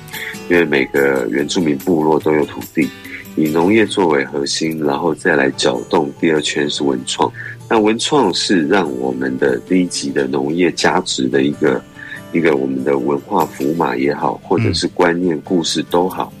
[0.49, 2.89] 因为每个原住民部落都有土地，
[3.35, 7.31] 以农业作为核心，然后再来搅动第二圈是文创，
[7.69, 11.83] 那文创是让我们的低级的农业价值的一个
[12.31, 16.31] 一个我们的文化符码也好，或者是观念故事都好。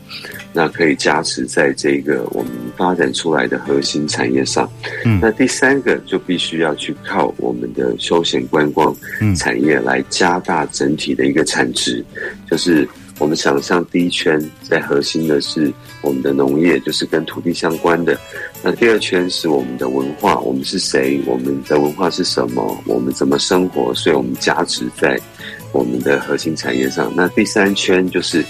[0.53, 4.69] 那可以加持在这个我们发展出来的核心产业上。
[5.05, 8.95] 嗯，那第三个就必须要去靠我们的休闲观光
[9.37, 12.03] 产业来加大整体的一个产值，
[12.49, 12.87] 就是
[13.19, 18.17] 我们想象第一圈在核心的是我们的农业，就是跟土地相关的。
[18.63, 21.21] 那第二圈是我们的文化，我们是谁？
[21.25, 22.77] 我们的文化是什么？
[22.85, 23.93] 我们怎么生活？
[23.93, 25.19] 所以我们加持在
[25.71, 27.11] 我们的核心产业上。
[27.15, 28.43] 那第三圈就是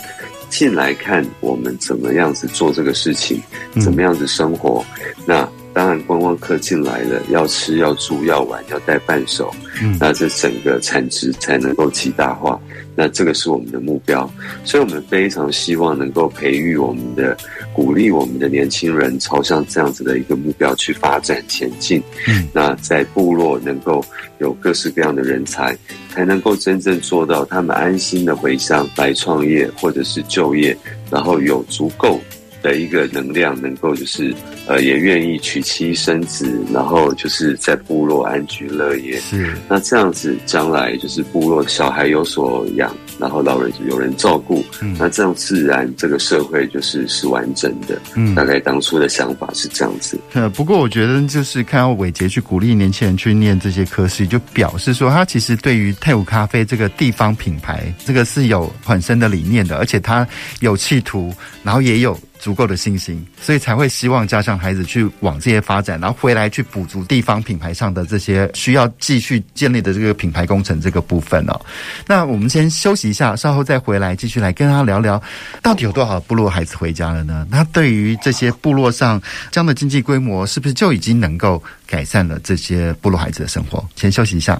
[0.50, 3.42] 进来看我们怎么样子做这个事情，
[3.80, 4.84] 怎么样子生活。
[4.98, 12.60] 嗯、那当然，观光客进来了，要吃、要住、要玩、要带伴手，嗯，那这整个产值才能够极大化。
[13.02, 14.30] 那这个是我们的目标，
[14.66, 17.38] 所以我们非常希望能够培育我们的、
[17.72, 22.04] 鼓励我们的年轻人朝向这样子的一个目标去发展前进。
[22.28, 24.04] 嗯，那在部落能够
[24.40, 25.74] 有各式各样的人才，
[26.10, 30.76] 才能够真正做到他们安心的回乡来创业或者是就业，
[31.10, 32.20] 然后有足够
[32.62, 34.34] 的一个能量，能够就是
[34.68, 39.20] 呃，也愿意娶妻生子，然后就是在部落安居乐业。
[39.20, 48.00] 是，那这样子将来就是部落小孩有所养，然后老人有人照顾，嗯，那这样自然这个社会就是是完整的。
[48.16, 50.20] 嗯，大概当初的想法是这样子。
[50.34, 60.28] 呃，不过我觉得就是看到伟杰去鼓励年轻人去念这些科系，就表示说他其实对于泰晤咖啡这个地方品牌，这个是有很深的理念的，而且他
[60.60, 62.18] 有企图，然后也有。
[62.40, 71.62] 足够的信心，所以才会希望家乡孩子去往这些发展，然后回来去补足地方品牌上的这些需要继续建立的这个品牌工程这个部分哦。
[72.08, 75.22] 那我们先休息一下，稍后再回来继续来跟他聊聊，
[75.62, 77.46] 到底有多少部落孩子回家了呢？
[77.52, 79.22] 那对于这些部落上
[79.52, 83.86] 这样的经济规模，是不是就已经能够改善了这些部落孩子的生活？
[83.96, 84.60] 先休息一下。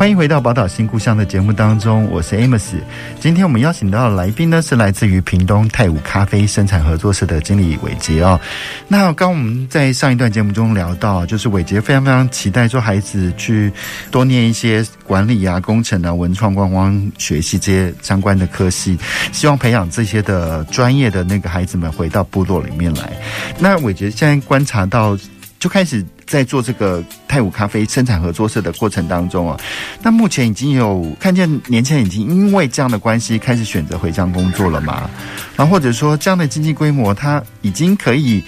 [0.00, 2.72] 欢迎回到宝岛新故乡的节目当中，我是 Amos。
[3.20, 8.40] 今天我们邀请到的来宾呢，是来自于屏东太武咖啡生产合作社的经理伟杰哦。
[8.88, 13.70] 那刚我们在上一段节目中聊到，就是伟杰非常非常期待说孩子去
[14.10, 18.98] 多念一些管理啊、工程啊、文创观光学习这些相关的科系，
[19.32, 23.12] 希望培养这些的专业的那个孩子们回到部落里面来。
[23.58, 25.14] 那伟杰现在观察到。
[25.60, 29.60] 就开始在做这个泰武咖啡生产合作社的过程当中啊，
[30.02, 35.10] 那目前已经有看见年轻人已经因为这样的关系开始选择回乡工作了吗？
[35.54, 38.42] 然后或者说这样的经济规模，它已经可以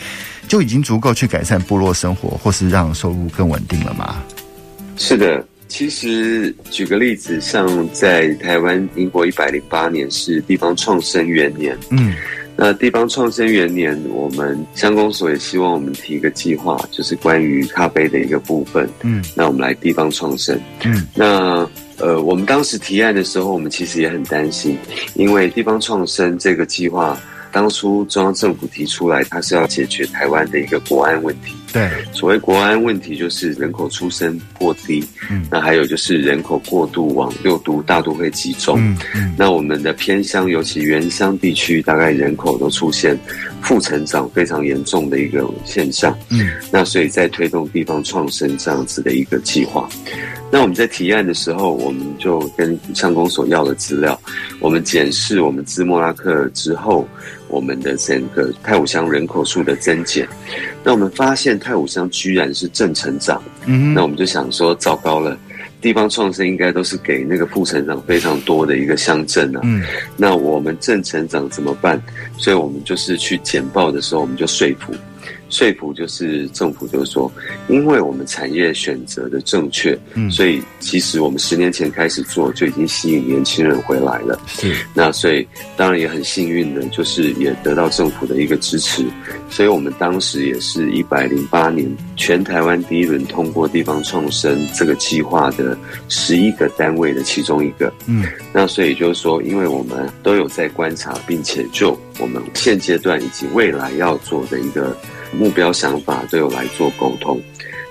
[0.49, 4.23] 就已经足够去改善部落生活，或是让收入更稳定了吗？
[4.97, 12.15] 是的，其实举个例子，像在台湾，英国一百零八年是地方创生元年，嗯。
[12.57, 18.89] 那地方创生元年，我们乡公所也希望我们提一个计划，就是关于咖啡的一个部分。
[19.03, 20.61] 嗯，那我们来地方创生。
[20.85, 24.77] 嗯，那呃，我们当时提案的时候，我们其实也很担心，
[25.15, 27.19] 因为地方创生这个计划。
[27.51, 31.53] 当初中央政府提出来，它是要解决台湾的一个国安问题。
[31.73, 43.19] 对，所谓国安问题，就是人口出生过低，嗯，那还有就是人口过度往六都大都会集中，嗯，嗯，那我们的偏乡，尤其原乡地区，大概人口都出现
[43.63, 49.89] 负成长非常严重的一个现象，嗯，那所以在推动地方创生这样子的一个计划。
[50.51, 54.21] 那我们在提案的时候，我们就跟上公所要了资料，
[54.61, 57.09] 我们检视我们自莫拉克之后，
[57.53, 60.27] 我们的整个太武乡人口数的增减，
[60.83, 65.39] 那我们发现太武乡居然是正成长，嗯，那我们就想说，糟糕了，
[65.81, 69.85] 地方创生应该都是给那个副成长非常多的一个乡镇啊，嗯，
[70.17, 72.03] 那我们正成长怎么办？
[72.39, 74.95] 所以我们就是去简报的时候，我们就说服。
[75.53, 77.31] 说服就是政府，就是说，
[77.69, 84.41] 因为我们产业选择的正确，嗯，所以其实我们十年前开始做就已经吸引年轻人回来了。
[84.47, 89.05] 是，那所以当然也很幸运的，就是也得到政府的一个支持，
[89.51, 91.87] 所以我们当时也是一百零八年
[92.17, 95.77] 全台湾第一轮通过地方创生这个计划的
[96.09, 97.93] 十一个单位的其中一个。
[98.07, 98.25] 嗯，
[98.55, 104.97] 那所以就是说，因为我们都有在观察，并且就我们现阶段以及未来要做的一个。
[105.33, 107.41] 目标想法都有来做沟通，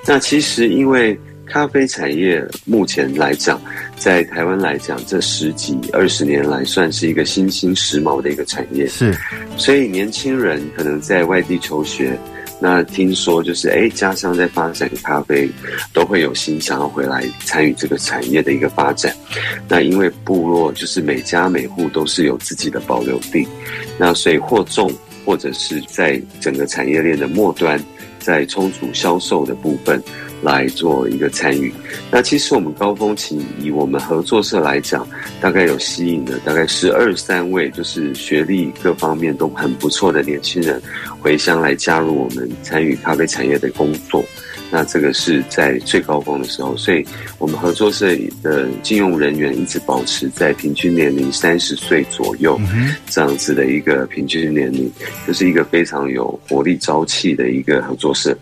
[0.06, 3.62] 那其实因为咖啡产业目前来讲，
[3.98, 8.88] 在台湾来讲，这十几二十年来算是一个新兴时髦的一个产业。
[8.88, 9.14] 是，
[9.58, 12.18] 所以年轻人可能在外地求学。
[12.64, 15.50] 那听说就是，哎，家乡在发展咖啡，
[15.94, 19.12] 都会有心想要回来参与这个产业的一个发展。
[19.68, 23.48] 那因为部落就是每家每户都是有自己的保留地，
[23.98, 24.94] 那所以或种
[25.26, 27.80] 或者是在整个产业链的末端，
[28.20, 30.02] 在充足销售的部分。
[30.44, 31.72] 来做一个参与。
[32.10, 35.08] 那其实我们高峰期以我们合作社来讲，
[35.40, 40.82] 大概有吸引了大概十二三位，就是学历各方面都很不错的年轻人
[41.20, 44.26] 回乡来加入我们参与咖啡产业的工作。
[44.72, 47.06] 那这个是在最高峰的时候，所以
[47.38, 52.60] 我们合作社的聘用人员一直保持在平均年龄三十岁左右，
[53.08, 54.90] 这样子的一个平均年龄，
[55.28, 58.36] 就是一个非常有活力朝气的一个合作社。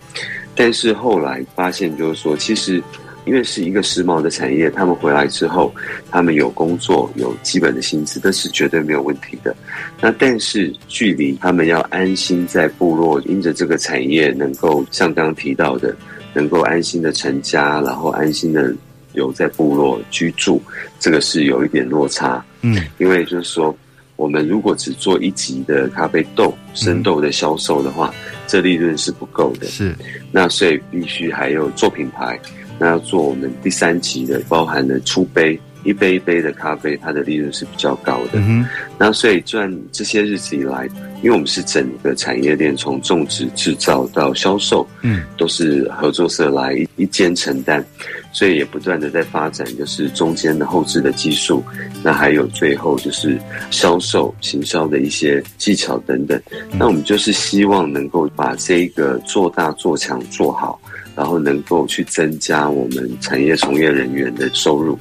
[0.55, 2.83] 但是后来发现，就是说，其实
[3.25, 5.73] 因为是一个时髦的产业，他们回来之后，
[6.11, 9.55] 他们有工作，有基本的薪资，这是绝对没有问题的。
[10.01, 15.95] 那但是距离他们要安心在部落，因着这个产业能够像刚刚提到的，
[16.39, 18.73] 能够安心的成家，然后安心的
[19.13, 20.61] 留在部落居住，
[20.99, 22.43] 这个是有一点落差。
[22.61, 23.75] 嗯，因为就是说，
[24.15, 28.13] 我们如果只做一级的咖啡豆、生豆的销售的话。
[28.51, 29.95] 这利润是不够的，是，
[30.31, 32.39] 那所以必须还有做品牌，
[32.79, 38.39] 那要做我们第三级的，包含了出杯，一杯一杯的咖啡，它的利润是比较高的。
[38.39, 38.65] 嗯，
[38.97, 40.89] 那所以赚这些日子以来，
[41.21, 47.85] 因为我们是整个产业链从种植、制造到销售，嗯，都是合作社来一一肩承担。
[48.31, 51.63] 所以也不断的在发展，就是中间的后置的技术，
[52.03, 53.39] 那还有最后就是
[53.71, 56.39] 销售、行销的一些技巧等等。
[56.77, 60.79] 那我们就是希望能够把这个做大做强做好，
[61.15, 64.97] 然后能够去增加我们产业从业人员的收入，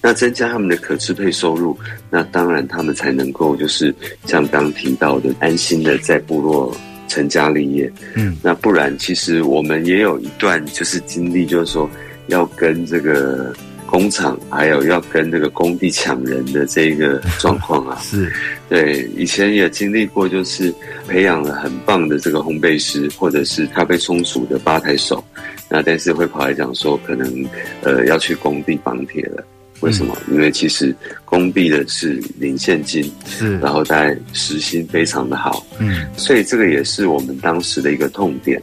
[0.00, 1.76] 那增加他们的可支配收入，
[2.10, 3.94] 那当然他们才能够就是
[4.26, 6.76] 像刚提到的，安心的在部落
[7.08, 7.92] 成家立业。
[8.14, 11.88] 嗯，那不然其实我们也有一段就是经历，就是说。
[12.28, 13.54] 要跟这个
[13.86, 18.30] 工厂，还有要跟这个工地抢人的这个状况啊， 是
[18.68, 20.70] 对，以前也经历过，就是
[21.06, 25.24] 培养了很棒的这个烘焙师，或者是咖啡冲煮的吧台手，
[25.70, 27.46] 那但是会跑来讲说，可能
[27.82, 29.42] 呃要去工地绑铁了。
[29.80, 30.16] 为什么？
[30.30, 38.60] 因为其实工币的是零现金，是，然后大概时薪非常的好，嗯，所以这个也是我们当时的一个痛点，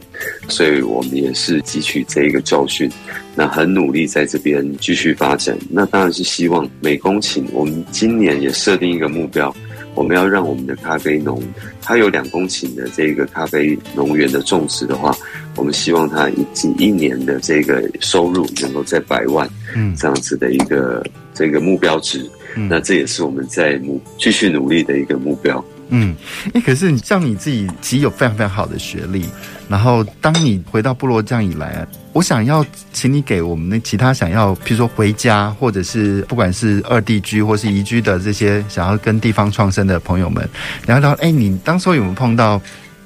[0.48, 2.90] 所以我们也是汲取这一个教训，
[3.34, 5.56] 那很努力在这边继续发展。
[5.70, 9.54] 那当然是希望每公顷，我们今年也设定一个目标。
[9.96, 11.42] 我们要让我们的咖啡农，
[11.82, 15.12] 他有两公顷的这个咖啡农园的种植的话，
[15.56, 16.46] 我们希望他一
[16.78, 25.64] 一年的这个收入能够在百万，嗯，这样子的一个这个目标值，嗯，那这也是我们在努继续努力的一个目标。
[25.88, 26.14] 嗯，
[26.52, 29.24] 哎，可是你像你自己其实有非常非常好的学历，
[29.68, 40.48] 然后当你回到部落这样以来，我想要请你给我们的其他想要，譬如说回家，或者是不管是二地居或是移居的这些想要跟地方创生的朋友们
[40.86, 42.60] 聊聊，哎，你当初有没有碰到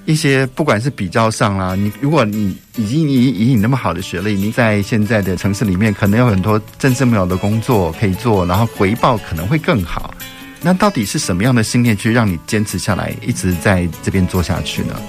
[0.07, 10.15] 一些不管是比较上啦，你如果你已经以以你那么好的学历，你在现在的城市里面可能有很多正式没有的工作可以做，然后回报可能会更好。
[10.63, 15.01] 那到底是什么样的信念去让你坚持下来，一直在这边做下去呢？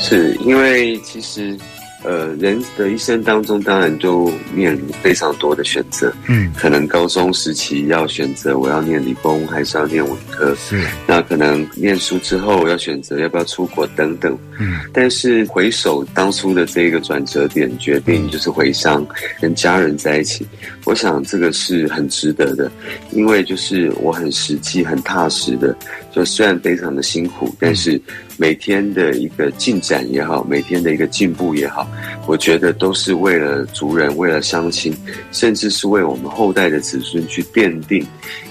[0.00, 1.58] 是因为其实。
[2.04, 6.12] 呃，人的一生当中，当然就面临非常多的选择。
[6.28, 10.54] 嗯，可能高中时期要选择我要念理工还是要念文科。
[10.56, 14.36] 是，那可能念书之后要选择要不要出国等等。
[14.58, 19.06] 嗯，但是回首当初的这个转折点，决定就是回乡
[19.40, 20.46] 跟家人在一起。
[20.84, 22.70] 我想这个是很值得的，
[23.12, 25.76] 因为就是我很实际、很踏实的。
[26.10, 28.00] 就虽然非常的辛苦，但是
[28.42, 31.86] 每天的一个进展也好，每天的一个进步也好，
[32.26, 34.92] 我觉得都是为了族人，为了乡亲，
[35.30, 38.04] 甚至是为我们后代的子孙去奠定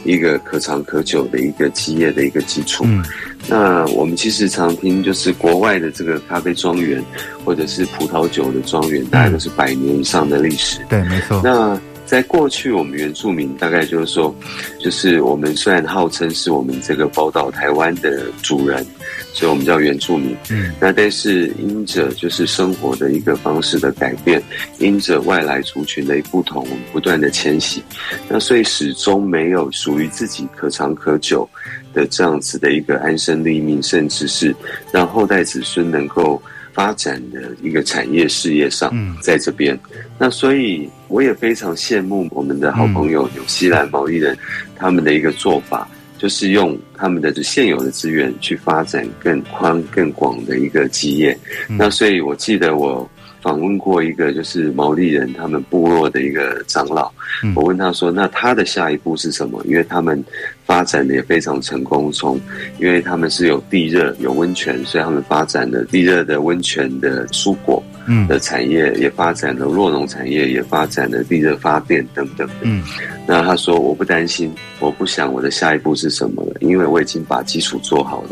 [0.05, 2.85] 一个可长可久的一个基业的一个基础。
[2.87, 3.03] 嗯，
[3.49, 7.03] 那我们其实常听，就是国外的这个咖啡庄园，
[7.43, 10.79] 或者是葡萄酒的庄园，大概都是百年以上的历史。
[10.87, 11.41] 对，没错。
[11.43, 11.77] 那
[12.11, 14.35] 在过去，我们原住民大概就是说，
[14.77, 18.85] 就是我们虽然号称是我们这个宝岛台湾的主人，
[19.31, 20.35] 所以我们叫原住民。
[20.49, 24.43] 嗯，那但是因着就是生活的一个方式的改变，
[24.77, 27.81] 因着外来族群的不同，不断的迁徙，
[28.27, 31.49] 那所以始终没有属于自己可长可久
[31.93, 34.53] 的这样子的一个安身立命，甚至是
[34.91, 36.43] 让后代子孙能够
[36.73, 39.79] 发展的一个产业事业上，在这边。
[40.19, 44.35] 那所以我也非常羡慕我们的好朋友纽西兰毛利人
[44.75, 45.87] 他们的一个做法，
[46.17, 51.37] 就是用他们的现有的资源去发展更宽更广的一个基业。
[51.67, 53.07] 那所以我记得我。
[53.41, 57.11] 访问过一个就是毛利人他们部落的一个长老，
[57.55, 59.61] 我问他说：“那他的下一步是什么？
[59.65, 60.23] 因为他们
[60.65, 62.39] 发展的也非常成功，从
[62.79, 67.81] 因为他们是有地热有温泉，所以他们发展了地热的温泉的蔬果
[68.27, 72.83] 的产业，也发展了酪农产业，也发展了地热发电等等嗯。
[73.27, 78.29] 那他说：我不担心，我不想我的下一步是什么了，因为我已经把基础做好了。”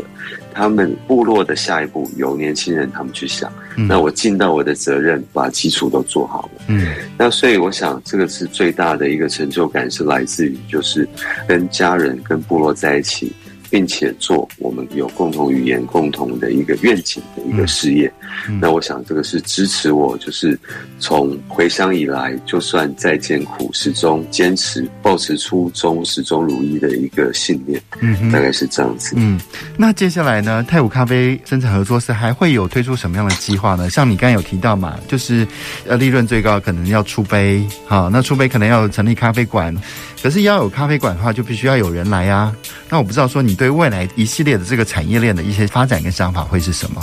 [0.52, 6.62] 他们部落的下一步由年轻人他们去想，嗯、那我尽到我的责任，把基础都做好了。
[6.68, 6.86] 嗯，
[7.16, 11.08] 那所以我想，这个是最大的一个成就感，是来自于就是
[11.46, 13.32] 跟家人、跟部落在一起。
[13.72, 18.12] 并且做我们有共同语言、共同的一个愿景的一个事业。
[18.19, 20.58] 嗯嗯、那我想这个是支持我，就是
[20.98, 27.80] 从回乡以来，就算再艰苦，始终坚持、保持初衷、始终如一的一个信念。
[28.00, 29.14] 嗯哼，大概是这样子。
[29.16, 29.38] 嗯，
[29.76, 30.64] 那接下来呢？
[30.68, 33.90] 太武咖啡生产合作社还会有推出什么样的计划呢？
[33.90, 35.46] 像你刚才有提到嘛，就是
[35.86, 39.74] 呃利润最高可能要出杯，好，那出杯可能要成立咖啡馆。
[40.22, 42.54] 可是要有咖啡馆的话，就必须要有人来啊。
[42.88, 47.02] 那我不知道说你对未来一系列的这个产业链的一些发展跟想法会是什么？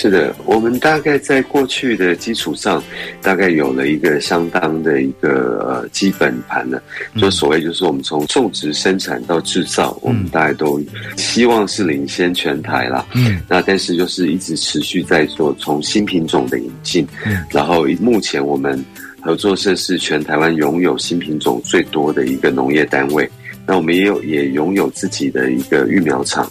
[0.00, 2.80] 是的，我们大概在过去的基础上，
[3.20, 6.80] 大概有了一个相当的一个呃基本盘了。
[7.16, 10.80] 就所谓就是我们从种植、生产到制造，我们大概都
[11.16, 13.04] 希望是领先全台啦。
[13.12, 18.84] 嗯，那但是就是一直持续在做从新品种的引进，嗯，然后目前我们。
[19.20, 23.28] 合作社是全台湾拥有新品种最多的一个农业单位，
[23.66, 26.50] 那我们也有也拥有自己的一个育苗场，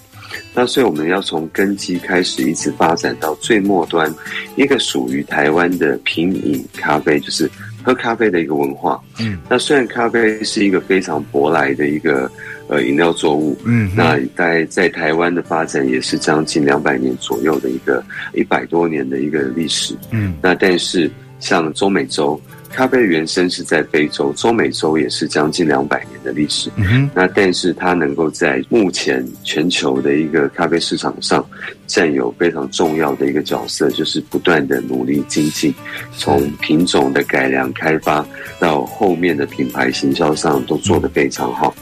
[0.57, 4.11] 那所以我们要从根基开始，一直发展到最末端，
[4.55, 7.47] 一个属于台湾的品饮咖啡，就是
[7.83, 8.99] 喝咖啡的一个文化。
[9.19, 12.27] 嗯，那虽然咖啡是一个非常舶来的一个
[12.67, 18.03] 呃饮料作物，嗯，那在在台湾的发展也是将近两百年左右的一个
[18.33, 19.95] 一百多年的一个历史。
[20.09, 21.07] 嗯，那但是
[21.39, 22.41] 像中美洲。
[22.71, 26.69] 咖啡原生是在非洲，中美洲也是将近两百年的历史。
[26.75, 31.43] 嗯，那但是它能够在目前全球的一个咖啡市场上
[31.87, 35.73] 占有非常重要的一个角色，就是不断的努力精进，
[36.17, 38.25] 从品种的改良开发
[38.59, 41.75] 到后面的品牌行销上都做得非常好。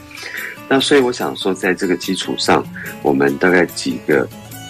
[0.68, 2.64] 那所以我想说，在这个基础上，
[3.02, 4.26] 我们大概几个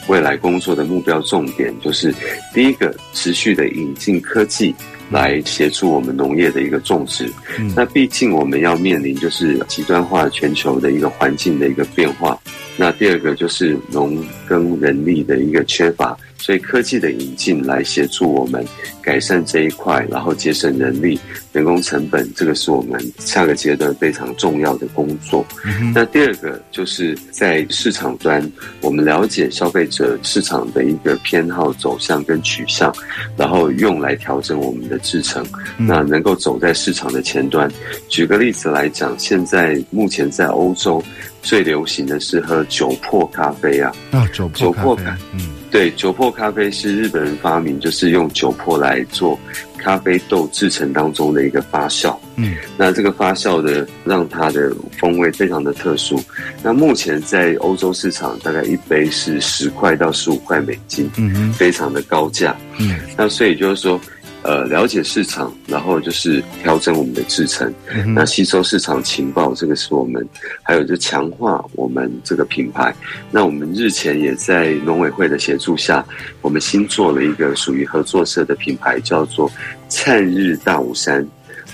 [0.08, 2.12] 未来工作的目标重点，就是
[2.52, 4.74] 第一个，持续的引进科技。
[5.10, 12.38] 来协助我们农业的一个种植，嗯、那毕竟我们要面临就是极端化全球的一个环境的一个变化。
[12.76, 16.16] 那第二个就是农耕人力的一个缺乏，
[16.46, 18.64] 所以科技的引进来协助我们
[19.02, 21.18] 改善这一块，然后节省人力、
[21.52, 25.44] 人工成本，这个是我们下个阶段非常重要的工作。
[25.64, 28.40] 嗯、那第二个就是在市场端，
[28.80, 32.94] 我们了解消费者市场的一个偏好走向跟取向，
[33.36, 35.44] 然后用来调整我们的制程，
[35.78, 37.68] 嗯、那能够走在市场的前端。
[38.08, 41.02] 举个例子来讲，现在目前在欧洲。
[41.46, 49.38] 最流行的是喝酒粕咖啡啊，啊，酒粕咖啡，嗯，对，酒粕咖啡是日本人发明，就是用酒粕来做
[49.78, 56.20] 咖啡豆制成当中的一个发酵，嗯，那这个发酵的让它的风味非常的特殊。
[56.64, 64.00] 那目前在欧洲市场大概一杯是十块到十五块美金，嗯哼，非常的高价，嗯，那所以就是说。
[64.46, 70.24] 呃，了解市场，然后就是调整我们的制程，嗯、那吸收市场情报，这个是我们，
[70.62, 72.94] 还有就强化我们这个品牌。
[73.32, 76.06] 那我们日前也在农委会的协助下，
[76.42, 79.50] 我们新做了一个属于合作社的品牌，叫做
[79.88, 81.26] 灿日大武山。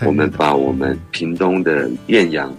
[0.06, 2.52] 我们把我们屏东的艳阳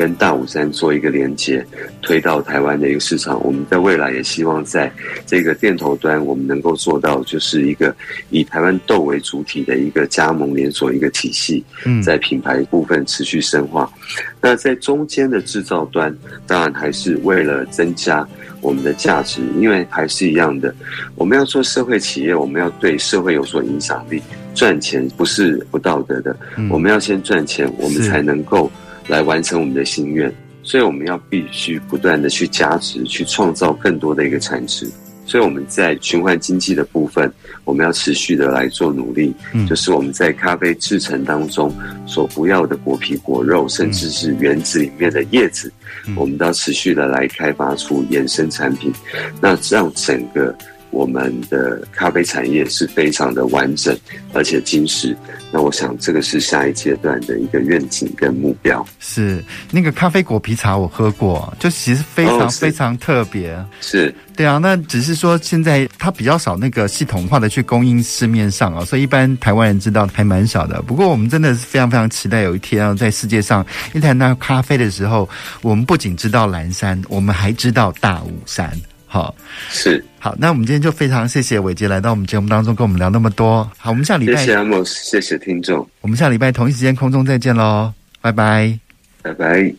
[0.00, 1.62] 跟大武山做一个连接，
[2.00, 3.38] 推到台湾的一个市场。
[3.44, 4.90] 我们在未来也希望在
[5.26, 7.94] 这个店头端，我们能够做到就是一个
[8.30, 11.62] 以台湾豆为主体的一个加盟连锁一个体系，
[12.02, 13.92] 在品牌部分持续深化。
[14.40, 18.26] 那在中间的制造端，当然还是为了增加
[18.62, 20.74] 我们的价值，因为还是一样的，
[21.14, 24.22] 我们要做社会企业，我们要对社会有所影响力。
[24.54, 28.70] 赚钱不是不道德的，嗯、我们要先赚钱，我们才能够
[29.10, 30.32] 来完成我们的心愿。
[30.62, 34.88] 所以我们要必须不断的去加值，去创造更多的一个产值。
[35.24, 37.32] 所以我们在循环经济的部分，
[37.64, 39.32] 我们要持续的来做努力。
[39.54, 41.72] 嗯、就是我们在咖啡制成当中
[42.06, 45.72] 所不要的果皮、果肉，甚至是园子里面的叶子，
[46.06, 48.92] 嗯、我们都要持续的来开发出衍生产品，
[49.40, 50.54] 那让整个。
[50.90, 53.96] 我们的咖啡产业是非常的完整
[54.32, 55.16] 而且精实。
[55.52, 58.86] 那我想这个是下一阶段的一个愿景跟目标。
[59.00, 63.56] 是那个咖啡果皮茶我喝过，就其实非常、哦、非常特别。
[63.80, 70.80] 是，对啊，那只是说现在它比较少那个系统化的去供应市面上啊，所以一般台湾人知道还蛮少的。
[70.82, 75.28] 不过我们真的是非常非常期待有一天啊，在世界上一谈到咖啡的时候，
[75.62, 78.70] 我们不仅知道蓝山，我们还知道大武山。
[79.12, 79.34] 好，
[79.70, 83.68] 是好，那我们今天就非常谢谢伟杰来到我们节目当中，跟我们聊那么多。
[83.76, 88.78] 好，我们下礼拜谢谢阿莫斯，谢谢听众，我们下礼拜同一时间空中再见喽，拜拜，
[89.20, 89.74] 拜拜。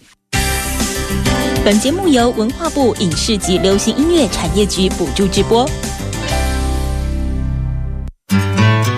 [1.63, 5.65] 本节目由文化部影视及流行音乐产业局补助直播。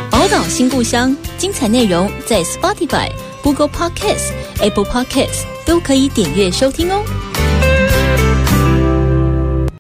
[0.09, 3.11] 宝岛新故乡，精彩内容在 Spotify、
[3.43, 4.31] Google Podcasts、
[4.61, 7.03] Apple Podcasts 都可以点阅收听哦。